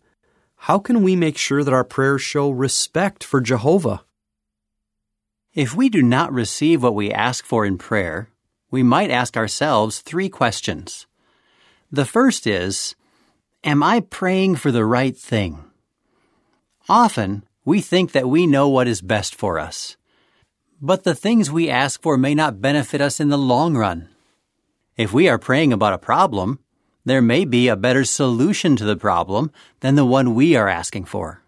How 0.57 0.79
can 0.79 1.03
we 1.03 1.17
make 1.17 1.39
sure 1.39 1.65
that 1.65 1.75
our 1.75 1.85
prayers 1.85 2.23
show 2.23 2.51
respect 2.51 3.25
for 3.25 3.41
Jehovah? 3.41 4.05
If 5.57 5.75
we 5.75 5.89
do 5.89 6.03
not 6.03 6.35
receive 6.35 6.83
what 6.83 6.95
we 6.95 7.11
ask 7.11 7.47
for 7.47 7.65
in 7.65 7.79
prayer, 7.79 8.29
we 8.71 8.83
might 8.83 9.11
ask 9.11 9.39
ourselves 9.39 10.03
three 10.03 10.29
questions. 10.29 11.07
The 11.91 12.05
first 12.05 12.47
is, 12.47 12.95
Am 13.65 13.83
I 13.83 14.01
praying 14.01 14.57
for 14.57 14.71
the 14.71 14.85
right 14.85 15.17
thing? 15.17 15.65
Often, 16.91 17.45
we 17.65 17.81
think 17.81 18.13
that 18.13 18.29
we 18.29 18.47
know 18.47 18.69
what 18.69 18.87
is 18.87 19.01
best 19.01 19.35
for 19.35 19.59
us. 19.59 19.97
But 20.83 21.05
the 21.05 21.15
things 21.15 21.51
we 21.51 21.71
ask 21.71 22.03
for 22.03 22.19
may 22.19 22.35
not 22.35 22.61
benefit 22.61 23.01
us 23.01 23.19
in 23.19 23.31
the 23.31 23.39
long 23.39 23.79
run. 23.79 24.11
If 24.99 25.15
we 25.15 25.27
are 25.27 25.39
praying 25.39 25.73
about 25.73 25.95
a 25.95 25.99
problem, 25.99 26.59
there 27.07 27.23
may 27.23 27.47
be 27.47 27.69
a 27.69 27.77
better 27.77 28.05
solution 28.05 28.77
to 28.77 28.85
the 28.85 28.95
problem 28.95 29.51
than 29.81 29.95
the 29.95 30.05
one 30.05 30.35
we 30.35 30.55
are 30.55 30.69
asking 30.69 31.07
for. 31.07 31.41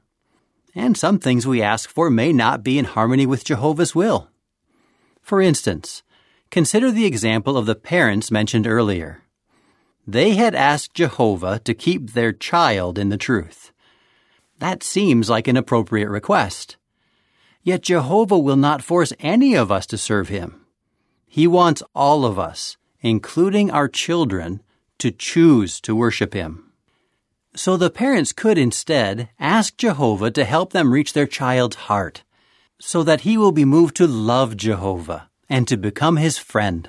And 0.79 0.97
some 0.97 1.19
things 1.19 1.45
we 1.45 1.61
ask 1.61 1.91
for 1.91 2.09
may 2.09 2.33
not 2.33 2.63
be 2.63 2.79
in 2.79 2.85
harmony 2.85 3.27
with 3.27 3.43
Jehovah's 3.45 3.97
will. 3.97 4.29
For 5.21 5.43
instance, 5.43 6.05
consider 6.53 6.93
the 6.93 7.05
example 7.05 7.57
of 7.57 7.67
the 7.67 7.75
parents 7.75 8.31
mentioned 8.31 8.65
earlier. 8.65 9.25
They 10.07 10.37
had 10.37 10.55
asked 10.55 10.95
Jehovah 10.95 11.59
to 11.65 11.75
keep 11.75 12.13
their 12.13 12.33
child 12.33 12.97
in 12.97 13.09
the 13.09 13.17
truth. 13.17 13.73
That 14.61 14.85
seems 14.85 15.29
like 15.29 15.49
an 15.49 15.57
appropriate 15.57 16.11
request. 16.11 16.77
Yet 17.65 17.83
Jehovah 17.83 18.39
will 18.39 18.57
not 18.57 18.81
force 18.81 19.13
any 19.19 19.57
of 19.57 19.73
us 19.73 19.85
to 19.87 19.99
serve 19.99 20.29
him. 20.29 20.65
He 21.27 21.49
wants 21.49 21.83
all 21.93 22.25
of 22.25 22.39
us, 22.39 22.77
including 23.01 23.73
our 23.73 23.89
children, 23.89 24.63
to 24.99 25.11
choose 25.11 25.81
to 25.81 25.97
worship 25.97 26.35
him. 26.35 26.68
So 27.59 27.77
the 27.77 27.91
parents 27.91 28.33
could 28.33 28.57
instead 28.57 29.31
ask 29.41 29.77
Jehovah 29.77 30.31
to 30.31 30.45
help 30.45 30.73
them 30.73 30.93
reach 30.93 31.13
their 31.13 31.27
child's 31.27 31.75
heart, 31.75 32.23
so 32.79 33.03
that 33.03 33.23
he 33.23 33.37
will 33.37 33.51
be 33.51 33.65
moved 33.65 33.97
to 33.97 34.07
love 34.07 34.57
Jehovah 34.57 35.29
and 35.49 35.67
to 35.67 35.77
become 35.77 36.19
his 36.19 36.39
friend. 36.39 36.89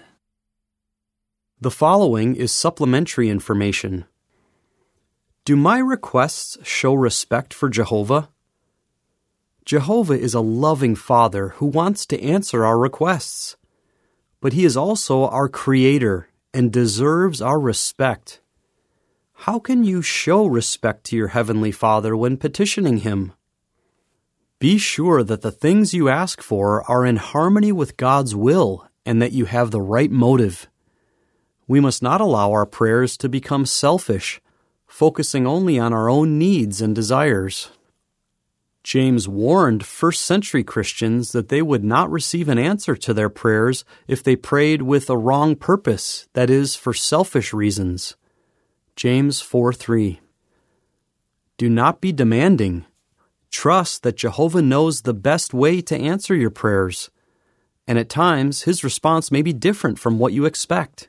The 1.59 1.71
following 1.71 2.35
is 2.35 2.51
supplementary 2.51 3.31
information. 3.31 4.05
Do 5.43 5.55
my 5.55 5.79
requests 5.79 6.55
show 6.61 6.93
respect 6.93 7.51
for 7.51 7.67
Jehovah? 7.67 8.29
Jehovah 9.65 10.19
is 10.19 10.35
a 10.35 10.39
loving 10.39 10.95
Father 10.95 11.49
who 11.57 11.65
wants 11.65 12.05
to 12.05 12.21
answer 12.21 12.63
our 12.63 12.77
requests, 12.77 13.57
but 14.39 14.53
He 14.53 14.65
is 14.65 14.77
also 14.77 15.25
our 15.29 15.49
Creator 15.49 16.29
and 16.53 16.71
deserves 16.71 17.41
our 17.41 17.59
respect. 17.59 18.39
How 19.43 19.57
can 19.57 19.85
you 19.85 20.01
show 20.01 20.45
respect 20.47 21.05
to 21.05 21.15
your 21.15 21.29
Heavenly 21.29 21.71
Father 21.71 22.15
when 22.15 22.35
petitioning 22.35 22.97
Him? 22.97 23.31
Be 24.59 24.77
sure 24.77 25.23
that 25.23 25.43
the 25.43 25.49
things 25.51 25.93
you 25.93 26.09
ask 26.09 26.41
for 26.41 26.83
are 26.91 27.05
in 27.05 27.15
harmony 27.15 27.71
with 27.71 27.95
God's 27.95 28.35
will 28.35 28.85
and 29.05 29.21
that 29.21 29.31
you 29.31 29.45
have 29.45 29.71
the 29.71 29.79
right 29.79 30.11
motive. 30.11 30.67
We 31.69 31.79
must 31.79 32.03
not 32.03 32.19
allow 32.19 32.51
our 32.51 32.65
prayers 32.65 33.15
to 33.15 33.29
become 33.29 33.65
selfish, 33.65 34.41
focusing 34.85 35.47
only 35.47 35.79
on 35.79 35.93
our 35.93 36.09
own 36.09 36.37
needs 36.37 36.81
and 36.81 36.93
desires. 36.93 37.69
James 38.83 39.25
warned 39.29 39.85
first 39.85 40.23
century 40.23 40.65
Christians 40.65 41.31
that 41.31 41.47
they 41.47 41.61
would 41.61 41.85
not 41.85 42.11
receive 42.11 42.49
an 42.49 42.59
answer 42.59 42.97
to 42.97 43.13
their 43.13 43.29
prayers 43.29 43.85
if 44.05 44.21
they 44.21 44.35
prayed 44.35 44.81
with 44.81 45.09
a 45.09 45.17
wrong 45.17 45.55
purpose, 45.55 46.27
that 46.33 46.49
is, 46.49 46.75
for 46.75 46.93
selfish 46.93 47.53
reasons. 47.53 48.17
James 48.99 49.39
4 49.39 49.71
3. 49.71 50.19
Do 51.57 51.69
not 51.69 52.01
be 52.01 52.11
demanding. 52.11 52.83
Trust 53.49 54.03
that 54.03 54.17
Jehovah 54.17 54.61
knows 54.61 55.03
the 55.03 55.13
best 55.13 55.53
way 55.53 55.79
to 55.79 55.95
answer 55.95 56.35
your 56.35 56.49
prayers, 56.49 57.09
and 57.87 57.97
at 57.97 58.09
times 58.09 58.63
his 58.63 58.83
response 58.83 59.31
may 59.31 59.41
be 59.41 59.53
different 59.53 59.99
from 59.99 60.19
what 60.19 60.33
you 60.33 60.43
expect. 60.43 61.07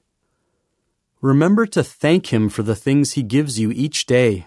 Remember 1.20 1.66
to 1.66 1.82
thank 1.82 2.32
him 2.32 2.48
for 2.48 2.62
the 2.62 2.76
things 2.76 3.14
he 3.14 3.24
gives 3.24 3.58
you 3.58 3.72
each 3.72 4.06
day. 4.06 4.46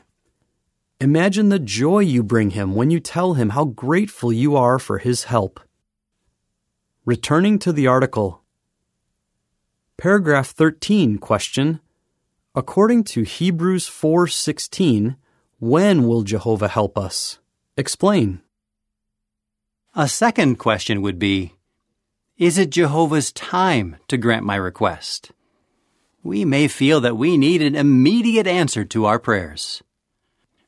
Imagine 1.02 1.50
the 1.50 1.60
joy 1.60 2.00
you 2.00 2.24
bring 2.24 2.52
him 2.52 2.76
when 2.76 2.92
you 2.92 3.02
tell 3.02 3.34
him 3.34 3.50
how 3.50 3.66
grateful 3.66 4.32
you 4.32 4.56
are 4.56 4.80
for 4.80 5.00
his 5.00 5.26
help. 5.26 5.60
Returning 7.04 7.60
to 7.60 7.74
the 7.74 7.88
article. 7.88 8.42
Paragraph 9.98 10.52
13 10.52 11.18
question 11.18 11.82
According 12.56 13.06
to 13.06 13.24
Hebrews 13.24 13.88
4:16, 13.88 15.16
when 15.58 16.08
will 16.08 16.22
Jehovah 16.22 16.68
help 16.68 17.00
us? 17.00 17.40
Explain. 17.78 18.42
A 19.96 20.08
second 20.08 20.58
question 20.58 21.02
would 21.02 21.18
be 21.18 21.54
Is 22.38 22.60
it 22.60 22.70
Jehovah's 22.70 23.32
time 23.32 23.96
to 24.08 24.18
grant 24.18 24.46
my 24.46 24.56
request? 24.56 25.32
We 26.22 26.46
may 26.46 26.68
feel 26.68 27.02
that 27.02 27.18
we 27.18 27.38
need 27.38 27.64
an 27.64 27.76
immediate 27.76 28.46
answer 28.46 28.86
to 28.86 29.06
our 29.06 29.18
prayers. 29.18 29.82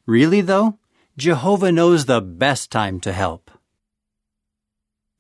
Really, 0.07 0.41
though, 0.41 0.79
Jehovah 1.17 1.71
knows 1.71 2.05
the 2.05 2.19
best 2.19 2.71
time 2.71 2.99
to 3.01 3.13
help. 3.13 3.51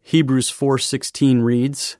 Hebrews 0.01 0.49
4:16 0.49 1.43
reads, 1.43 1.97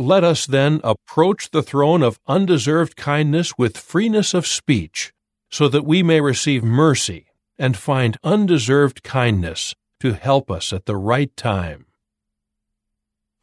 Let 0.00 0.22
us 0.22 0.46
then 0.46 0.80
approach 0.84 1.50
the 1.50 1.62
throne 1.62 2.04
of 2.04 2.20
undeserved 2.28 2.94
kindness 2.94 3.58
with 3.58 3.76
freeness 3.76 4.32
of 4.32 4.46
speech, 4.46 5.12
so 5.50 5.68
that 5.68 5.84
we 5.84 6.04
may 6.04 6.20
receive 6.20 6.62
mercy 6.62 7.26
and 7.58 7.76
find 7.76 8.16
undeserved 8.22 9.02
kindness 9.02 9.74
to 9.98 10.12
help 10.12 10.52
us 10.52 10.72
at 10.72 10.86
the 10.86 10.96
right 10.96 11.36
time. 11.36 11.86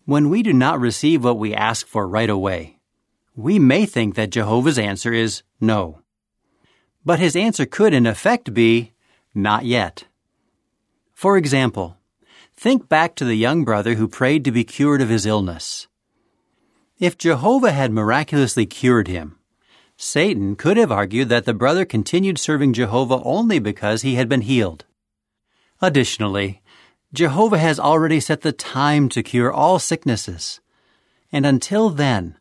When 0.05 0.29
we 0.29 0.43
do 0.43 0.53
not 0.53 0.79
receive 0.79 1.25
what 1.25 1.37
we 1.37 1.53
ask 1.53 1.85
for 1.85 2.07
right 2.07 2.29
away, 2.29 2.79
we 3.35 3.59
may 3.59 3.85
think 3.85 4.15
that 4.15 4.29
Jehovah's 4.29 4.79
answer 4.79 5.11
is 5.11 5.43
no. 5.59 6.03
But 7.03 7.19
his 7.19 7.35
answer 7.35 7.65
could, 7.65 7.93
in 7.93 8.07
effect, 8.07 8.53
be 8.53 8.93
not 9.33 9.65
yet. 9.65 10.05
For 11.13 11.35
example, 11.35 11.97
think 12.55 12.87
back 12.87 13.15
to 13.15 13.25
the 13.25 13.35
young 13.35 13.65
brother 13.65 13.95
who 13.95 14.07
prayed 14.07 14.45
to 14.45 14.53
be 14.53 14.63
cured 14.63 15.01
of 15.01 15.09
his 15.09 15.25
illness. 15.25 15.89
If 16.97 17.17
Jehovah 17.17 17.73
had 17.73 17.91
miraculously 17.91 18.65
cured 18.65 19.09
him, 19.09 19.37
Satan 19.97 20.55
could 20.55 20.77
have 20.77 20.91
argued 20.91 21.27
that 21.27 21.43
the 21.43 21.53
brother 21.53 21.83
continued 21.83 22.37
serving 22.37 22.71
Jehovah 22.71 23.21
only 23.23 23.59
because 23.59 24.01
he 24.01 24.15
had 24.15 24.29
been 24.29 24.41
healed. 24.41 24.85
Additionally, 25.81 26.61
Jehovah 27.13 27.57
has 27.57 27.79
already 27.79 28.21
set 28.21 28.41
the 28.41 28.53
time 28.53 29.09
to 29.09 29.23
cure 29.23 29.51
all 29.51 29.77
sicknesses. 29.77 30.61
And 31.31 31.45
until 31.45 31.89
then, 31.89 32.37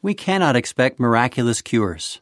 we 0.00 0.14
cannot 0.14 0.56
expect 0.56 0.98
miraculous 0.98 1.60
cures. 1.60 2.20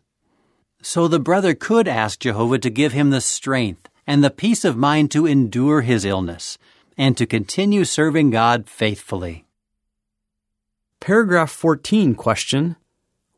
So 0.83 1.07
the 1.07 1.21
brother 1.21 1.55
could 1.55 1.87
ask 1.87 2.21
Jehovah 2.21 2.59
to 2.59 2.71
give 2.71 2.93
him 2.93 3.11
the 3.11 3.21
strength 3.21 3.88
and 4.07 4.23
the 4.25 4.31
peace 4.31 4.64
of 4.64 4.76
mind 4.76 5.12
to 5.12 5.26
endure 5.26 5.83
his 5.83 6.05
illness 6.05 6.59
and 6.99 7.16
to 7.16 7.26
continue 7.26 7.85
serving 7.85 8.31
God 8.31 8.69
faithfully. 8.69 9.46
Paragraph 11.00 11.50
14 11.50 12.15
question 12.15 12.76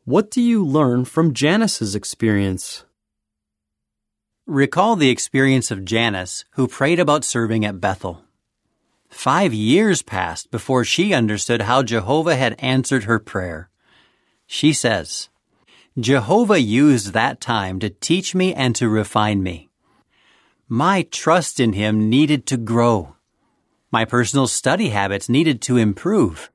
What 0.04 0.30
do 0.30 0.40
you 0.40 0.64
learn 0.64 1.04
from 1.04 1.34
Janice's 1.34 1.94
experience? 1.94 2.84
Recall 4.46 4.96
the 4.96 5.10
experience 5.10 5.70
of 5.70 5.84
Janice, 5.84 6.44
who 6.52 6.66
prayed 6.66 6.98
about 6.98 7.24
serving 7.24 7.66
at 7.66 7.80
Bethel. 7.80 8.22
Five 9.10 9.52
years 9.52 10.02
passed 10.02 10.50
before 10.50 10.84
she 10.84 11.12
understood 11.12 11.62
how 11.62 11.82
Jehovah 11.82 12.36
had 12.36 12.54
answered 12.58 13.04
her 13.04 13.18
prayer. 13.18 13.68
She 14.46 14.72
says, 14.72 15.28
Jehovah 15.98 16.60
used 16.60 17.12
that 17.12 17.40
time 17.40 17.80
to 17.80 17.90
teach 17.90 18.34
me 18.34 18.54
and 18.54 18.74
to 18.76 18.88
refine 18.88 19.42
me. 19.42 19.68
My 20.68 21.02
trust 21.10 21.60
in 21.60 21.72
Him 21.72 22.08
needed 22.08 22.46
to 22.46 22.56
grow. 22.56 23.16
My 23.90 24.04
personal 24.04 24.46
study 24.46 24.90
habits 24.90 25.28
needed 25.28 25.60
to 25.62 25.76
improve. 25.76 26.50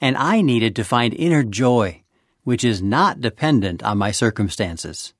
And 0.00 0.16
I 0.16 0.40
needed 0.40 0.76
to 0.76 0.84
find 0.84 1.14
inner 1.14 1.42
joy, 1.42 2.02
which 2.44 2.64
is 2.64 2.82
not 2.82 3.20
dependent 3.20 3.82
on 3.82 3.98
my 3.98 4.10
circumstances. 4.10 5.14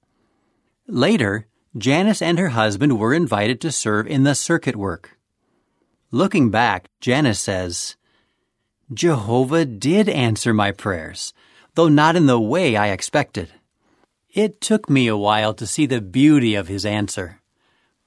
Later, 0.86 1.46
Janice 1.76 2.22
and 2.22 2.38
her 2.38 2.50
husband 2.50 2.98
were 2.98 3.12
invited 3.12 3.60
to 3.60 3.72
serve 3.72 4.06
in 4.06 4.24
the 4.24 4.34
circuit 4.34 4.76
work. 4.76 5.18
Looking 6.10 6.50
back, 6.50 6.88
Janice 7.00 7.40
says, 7.40 7.96
Jehovah 8.94 9.64
did 9.64 10.08
answer 10.08 10.54
my 10.54 10.70
prayers, 10.70 11.34
though 11.74 11.88
not 11.88 12.16
in 12.16 12.26
the 12.26 12.40
way 12.40 12.76
I 12.76 12.88
expected. 12.88 13.52
It 14.32 14.60
took 14.60 14.88
me 14.88 15.08
a 15.08 15.16
while 15.16 15.54
to 15.54 15.66
see 15.66 15.86
the 15.86 16.00
beauty 16.00 16.54
of 16.54 16.68
his 16.68 16.86
answer, 16.86 17.40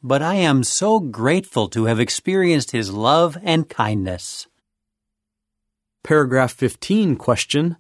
but 0.02 0.22
I 0.22 0.36
am 0.36 0.64
so 0.64 1.00
grateful 1.00 1.68
to 1.70 1.86
have 1.86 2.00
experienced 2.00 2.72
his 2.72 2.94
love 2.94 3.38
and 3.44 3.68
kindness. 3.68 4.48
Paragraph 6.04 6.54
15 6.54 7.18
question 7.18 7.76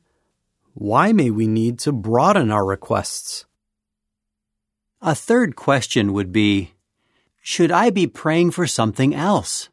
Why 0.73 1.13
may 1.13 1.29
we 1.29 1.47
need 1.47 1.79
to 1.79 1.91
broaden 1.91 2.51
our 2.51 2.65
requests? 2.65 3.45
A 5.01 5.15
third 5.15 5.55
question 5.55 6.11
would 6.11 6.31
be 6.33 6.73
Should 7.41 7.71
I 7.71 7.89
be 7.89 8.07
praying 8.07 8.51
for 8.51 8.67
something 8.67 9.15
else? 9.15 9.69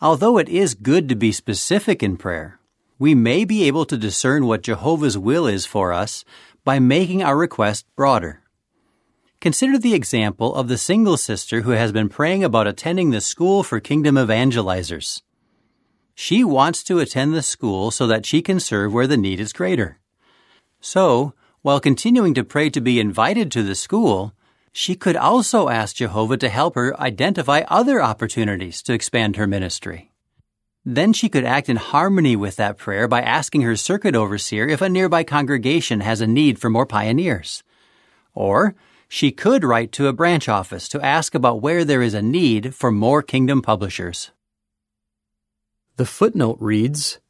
Although 0.00 0.38
it 0.38 0.48
is 0.48 0.74
good 0.74 1.08
to 1.08 1.14
be 1.14 1.30
specific 1.30 2.02
in 2.02 2.16
prayer, 2.16 2.58
we 2.98 3.14
may 3.14 3.44
be 3.44 3.64
able 3.64 3.86
to 3.86 3.96
discern 3.96 4.46
what 4.46 4.64
Jehovah's 4.64 5.16
will 5.16 5.46
is 5.46 5.64
for 5.64 5.92
us 5.92 6.24
by 6.64 6.80
making 6.80 7.22
our 7.22 7.36
request 7.36 7.86
broader. 7.94 8.42
Consider 9.40 9.78
the 9.78 9.94
example 9.94 10.52
of 10.54 10.66
the 10.66 10.76
single 10.76 11.16
sister 11.16 11.60
who 11.60 11.70
has 11.70 11.92
been 11.92 12.08
praying 12.08 12.42
about 12.42 12.66
attending 12.66 13.10
the 13.10 13.20
School 13.20 13.62
for 13.62 13.78
Kingdom 13.78 14.16
Evangelizers. 14.16 15.22
She 16.18 16.42
wants 16.42 16.82
to 16.84 16.98
attend 16.98 17.34
the 17.34 17.42
school 17.42 17.90
so 17.90 18.06
that 18.06 18.24
she 18.24 18.40
can 18.40 18.58
serve 18.58 18.92
where 18.92 19.06
the 19.06 19.18
need 19.18 19.38
is 19.38 19.52
greater. 19.52 19.98
So, 20.80 21.34
while 21.60 21.78
continuing 21.78 22.32
to 22.34 22.42
pray 22.42 22.70
to 22.70 22.80
be 22.80 22.98
invited 22.98 23.52
to 23.52 23.62
the 23.62 23.74
school, 23.74 24.32
she 24.72 24.94
could 24.94 25.14
also 25.14 25.68
ask 25.68 25.96
Jehovah 25.96 26.38
to 26.38 26.48
help 26.48 26.74
her 26.74 26.98
identify 26.98 27.64
other 27.68 28.02
opportunities 28.02 28.82
to 28.84 28.94
expand 28.94 29.36
her 29.36 29.46
ministry. 29.46 30.10
Then 30.86 31.12
she 31.12 31.28
could 31.28 31.44
act 31.44 31.68
in 31.68 31.76
harmony 31.76 32.34
with 32.34 32.56
that 32.56 32.78
prayer 32.78 33.06
by 33.06 33.20
asking 33.20 33.60
her 33.60 33.76
circuit 33.76 34.16
overseer 34.16 34.66
if 34.66 34.80
a 34.80 34.88
nearby 34.88 35.22
congregation 35.22 36.00
has 36.00 36.22
a 36.22 36.26
need 36.26 36.58
for 36.58 36.70
more 36.70 36.86
pioneers. 36.86 37.62
Or 38.32 38.74
she 39.06 39.32
could 39.32 39.64
write 39.64 39.92
to 39.92 40.08
a 40.08 40.14
branch 40.14 40.48
office 40.48 40.88
to 40.88 41.04
ask 41.04 41.34
about 41.34 41.60
where 41.60 41.84
there 41.84 42.00
is 42.00 42.14
a 42.14 42.22
need 42.22 42.74
for 42.74 42.90
more 42.90 43.20
kingdom 43.20 43.60
publishers. 43.60 44.30
The 45.96 46.04
footnote 46.04 46.58
reads 46.60 47.20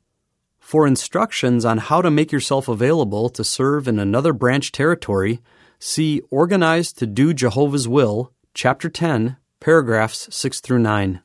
For 0.59 0.89
instructions 0.89 1.65
on 1.65 1.79
how 1.79 2.03
to 2.03 2.11
make 2.11 2.33
yourself 2.33 2.67
available 2.67 3.29
to 3.29 3.45
serve 3.45 3.87
in 3.87 4.01
another 4.01 4.33
branch 4.33 4.73
territory, 4.73 5.41
See 5.79 6.21
Organized 6.31 6.99
to 6.99 7.07
Do 7.07 7.33
Jehovah's 7.33 7.87
Will, 7.87 8.33
Chapter 8.55 8.89
10, 8.89 9.37
paragraphs 9.61 10.27
6 10.35 10.59
through 10.61 10.81
9. 10.81 11.21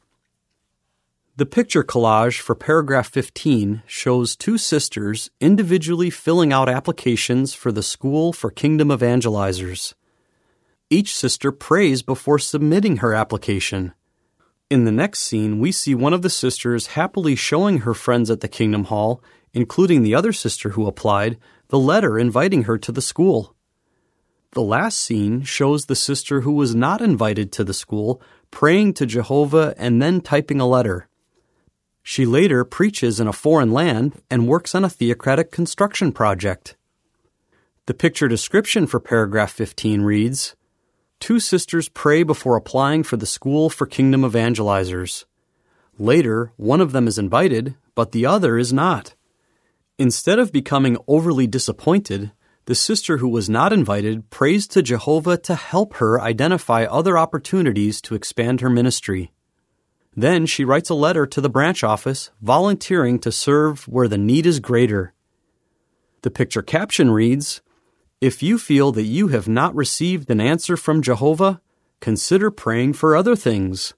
The 1.36 1.46
picture 1.48 1.84
collage 1.84 2.40
for 2.40 2.54
paragraph 2.54 3.08
15 3.08 3.82
shows 3.88 4.36
two 4.36 4.60
sisters 4.60 5.32
individually 5.40 6.12
filling 6.12 6.54
out 6.54 6.70
applications 6.70 7.56
for 7.56 7.72
the 7.72 7.82
School 7.82 8.34
for 8.34 8.52
Kingdom 8.52 8.90
Evangelizers. 8.90 9.96
Each 10.92 11.16
sister 11.16 11.52
prays 11.52 12.04
before 12.04 12.38
submitting 12.38 12.98
her 12.98 13.16
application. 13.16 13.94
In 14.72 14.86
the 14.86 14.92
next 14.94 15.20
scene, 15.20 15.60
we 15.60 15.74
see 15.74 15.94
one 15.94 16.14
of 16.14 16.22
the 16.22 16.30
sisters 16.30 16.96
happily 16.96 17.36
showing 17.36 17.80
her 17.80 17.94
friends 17.94 18.32
at 18.32 18.40
the 18.40 18.48
Kingdom 18.48 18.86
Hall, 18.86 19.22
including 19.52 20.02
the 20.02 20.16
other 20.16 20.32
sister 20.32 20.70
who 20.70 20.88
applied, 20.88 21.38
the 21.68 21.78
letter 21.78 22.18
inviting 22.18 22.64
her 22.64 22.78
to 22.78 22.94
the 22.94 23.02
school. 23.02 23.54
The 24.54 24.62
last 24.62 24.98
scene 24.98 25.44
shows 25.44 25.88
the 25.88 25.96
sister 25.98 26.40
who 26.42 26.54
was 26.54 26.74
not 26.74 27.02
invited 27.02 27.52
to 27.52 27.66
the 27.66 27.74
school 27.74 28.22
praying 28.50 28.94
to 28.94 29.06
Jehovah 29.06 29.76
and 29.78 30.02
then 30.02 30.22
typing 30.22 30.62
a 30.62 30.66
letter. 30.66 31.10
She 32.02 32.26
later 32.26 32.64
preaches 32.64 33.20
in 33.20 33.28
a 33.28 33.34
foreign 33.34 33.74
land 33.74 34.22
and 34.32 34.48
works 34.48 34.74
on 34.74 34.86
a 34.86 34.90
theocratic 34.90 35.52
construction 35.52 36.14
project. 36.14 36.78
The 37.88 37.94
picture 37.94 38.30
description 38.30 38.88
for 38.88 39.02
paragraph 39.02 39.52
15 39.52 40.04
reads 40.04 40.56
Two 41.22 41.40
sisters 41.40 41.88
pray 41.88 42.24
before 42.24 42.56
applying 42.56 43.04
for 43.04 43.16
the 43.16 43.28
School 43.28 43.70
for 43.70 43.86
Kingdom 43.86 44.24
Evangelizers. 44.24 45.26
Later, 46.00 46.52
one 46.58 46.82
of 46.82 46.94
them 46.94 47.08
is 47.08 47.20
invited, 47.20 47.76
but 47.94 48.12
the 48.12 48.26
other 48.26 48.58
is 48.58 48.74
not. 48.74 49.14
Instead 50.00 50.40
of 50.40 50.52
becoming 50.52 50.98
overly 51.08 51.46
disappointed, 51.46 52.32
the 52.66 52.74
sister 52.74 53.18
who 53.18 53.30
was 53.30 53.52
not 53.52 53.72
invited 53.72 54.32
prays 54.32 54.68
to 54.70 54.82
Jehovah 54.82 55.38
to 55.38 55.54
help 55.54 55.94
her 55.98 56.20
identify 56.20 56.86
other 56.86 57.20
opportunities 57.20 58.02
to 58.02 58.16
expand 58.16 58.62
her 58.62 58.70
ministry. 58.70 59.32
Then 60.18 60.48
she 60.48 60.66
writes 60.66 60.90
a 60.90 60.96
letter 60.96 61.28
to 61.28 61.40
the 61.40 61.52
branch 61.52 61.84
office 61.84 62.32
volunteering 62.42 63.20
to 63.20 63.32
serve 63.32 63.88
where 63.88 64.08
the 64.08 64.18
need 64.18 64.48
is 64.48 64.60
greater. 64.60 65.14
The 66.24 66.32
picture 66.32 66.64
caption 66.64 67.12
reads 67.12 67.62
If 68.22 68.44
you 68.44 68.60
feel 68.60 68.92
that 68.92 69.06
you 69.06 69.30
have 69.30 69.48
not 69.48 69.76
received 69.76 70.30
an 70.30 70.40
answer 70.40 70.78
from 70.78 71.02
Jehovah, 71.02 71.60
consider 72.02 72.52
praying 72.52 72.94
for 72.94 73.16
other 73.16 73.36
things. 73.36 73.96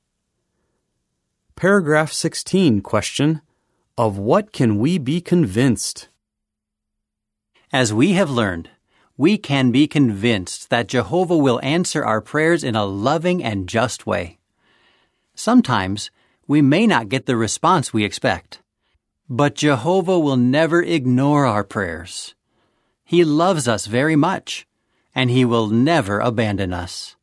Paragraph 1.58 2.14
16 2.14 2.80
question 2.80 3.42
Of 3.98 4.18
what 4.18 4.54
can 4.54 4.80
we 4.80 4.98
be 4.98 5.20
convinced? 5.20 6.08
As 7.74 7.92
we 7.94 8.14
have 8.14 8.30
learned, 8.30 8.70
we 9.18 9.38
can 9.38 9.72
be 9.72 9.88
convinced 9.88 10.70
that 10.70 10.88
Jehovah 10.88 11.38
will 11.38 11.60
answer 11.62 12.06
our 12.06 12.22
prayers 12.22 12.64
in 12.64 12.78
a 12.78 12.86
loving 12.86 13.44
and 13.44 13.68
just 13.68 14.08
way. 14.08 14.40
Sometimes 15.36 16.12
we 16.48 16.62
may 16.62 16.88
not 16.88 17.10
get 17.10 17.26
the 17.26 17.36
response 17.36 17.92
we 17.92 18.06
expect, 18.06 18.62
but 19.30 19.56
Jehovah 19.56 20.18
will 20.18 20.38
never 20.38 20.82
ignore 20.82 21.46
our 21.46 21.66
prayers. 21.66 22.36
He 23.04 23.24
loves 23.24 23.68
us 23.68 23.86
very 23.86 24.16
much, 24.16 24.68
and 25.14 25.30
He 25.30 25.46
will 25.46 25.68
never 25.68 26.20
abandon 26.20 26.74
us. 26.74 27.16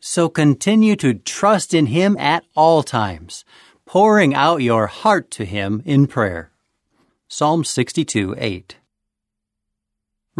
So 0.00 0.28
continue 0.28 0.96
to 0.96 1.14
trust 1.14 1.74
in 1.74 1.86
Him 1.86 2.16
at 2.18 2.44
all 2.54 2.82
times, 2.82 3.44
pouring 3.84 4.34
out 4.34 4.62
your 4.62 4.86
heart 4.86 5.30
to 5.32 5.44
Him 5.44 5.82
in 5.84 6.06
prayer. 6.06 6.50
Psalm 7.28 7.64
62 7.64 8.34
8 8.36 8.76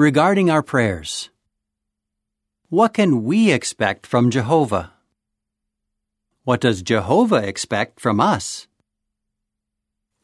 regarding 0.00 0.48
our 0.48 0.62
prayers. 0.62 1.28
What 2.70 2.94
can 2.94 3.24
we 3.24 3.52
expect 3.52 4.06
from 4.06 4.30
Jehovah? 4.30 4.92
What 6.44 6.62
does 6.62 6.82
Jehovah 6.82 7.46
expect 7.46 8.00
from 8.00 8.18
us? 8.18 8.66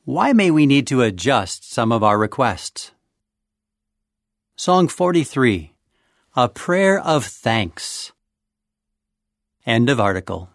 Why 0.04 0.32
may 0.32 0.50
we 0.50 0.64
need 0.64 0.86
to 0.86 1.02
adjust 1.02 1.70
some 1.70 1.92
of 1.92 2.02
our 2.02 2.16
requests? 2.16 2.92
Song 4.58 4.88
43 4.88 5.74
A 6.34 6.48
Prayer 6.48 6.98
of 6.98 7.26
Thanks. 7.26 8.12
End 9.66 9.90
of 9.90 10.00
article. 10.00 10.48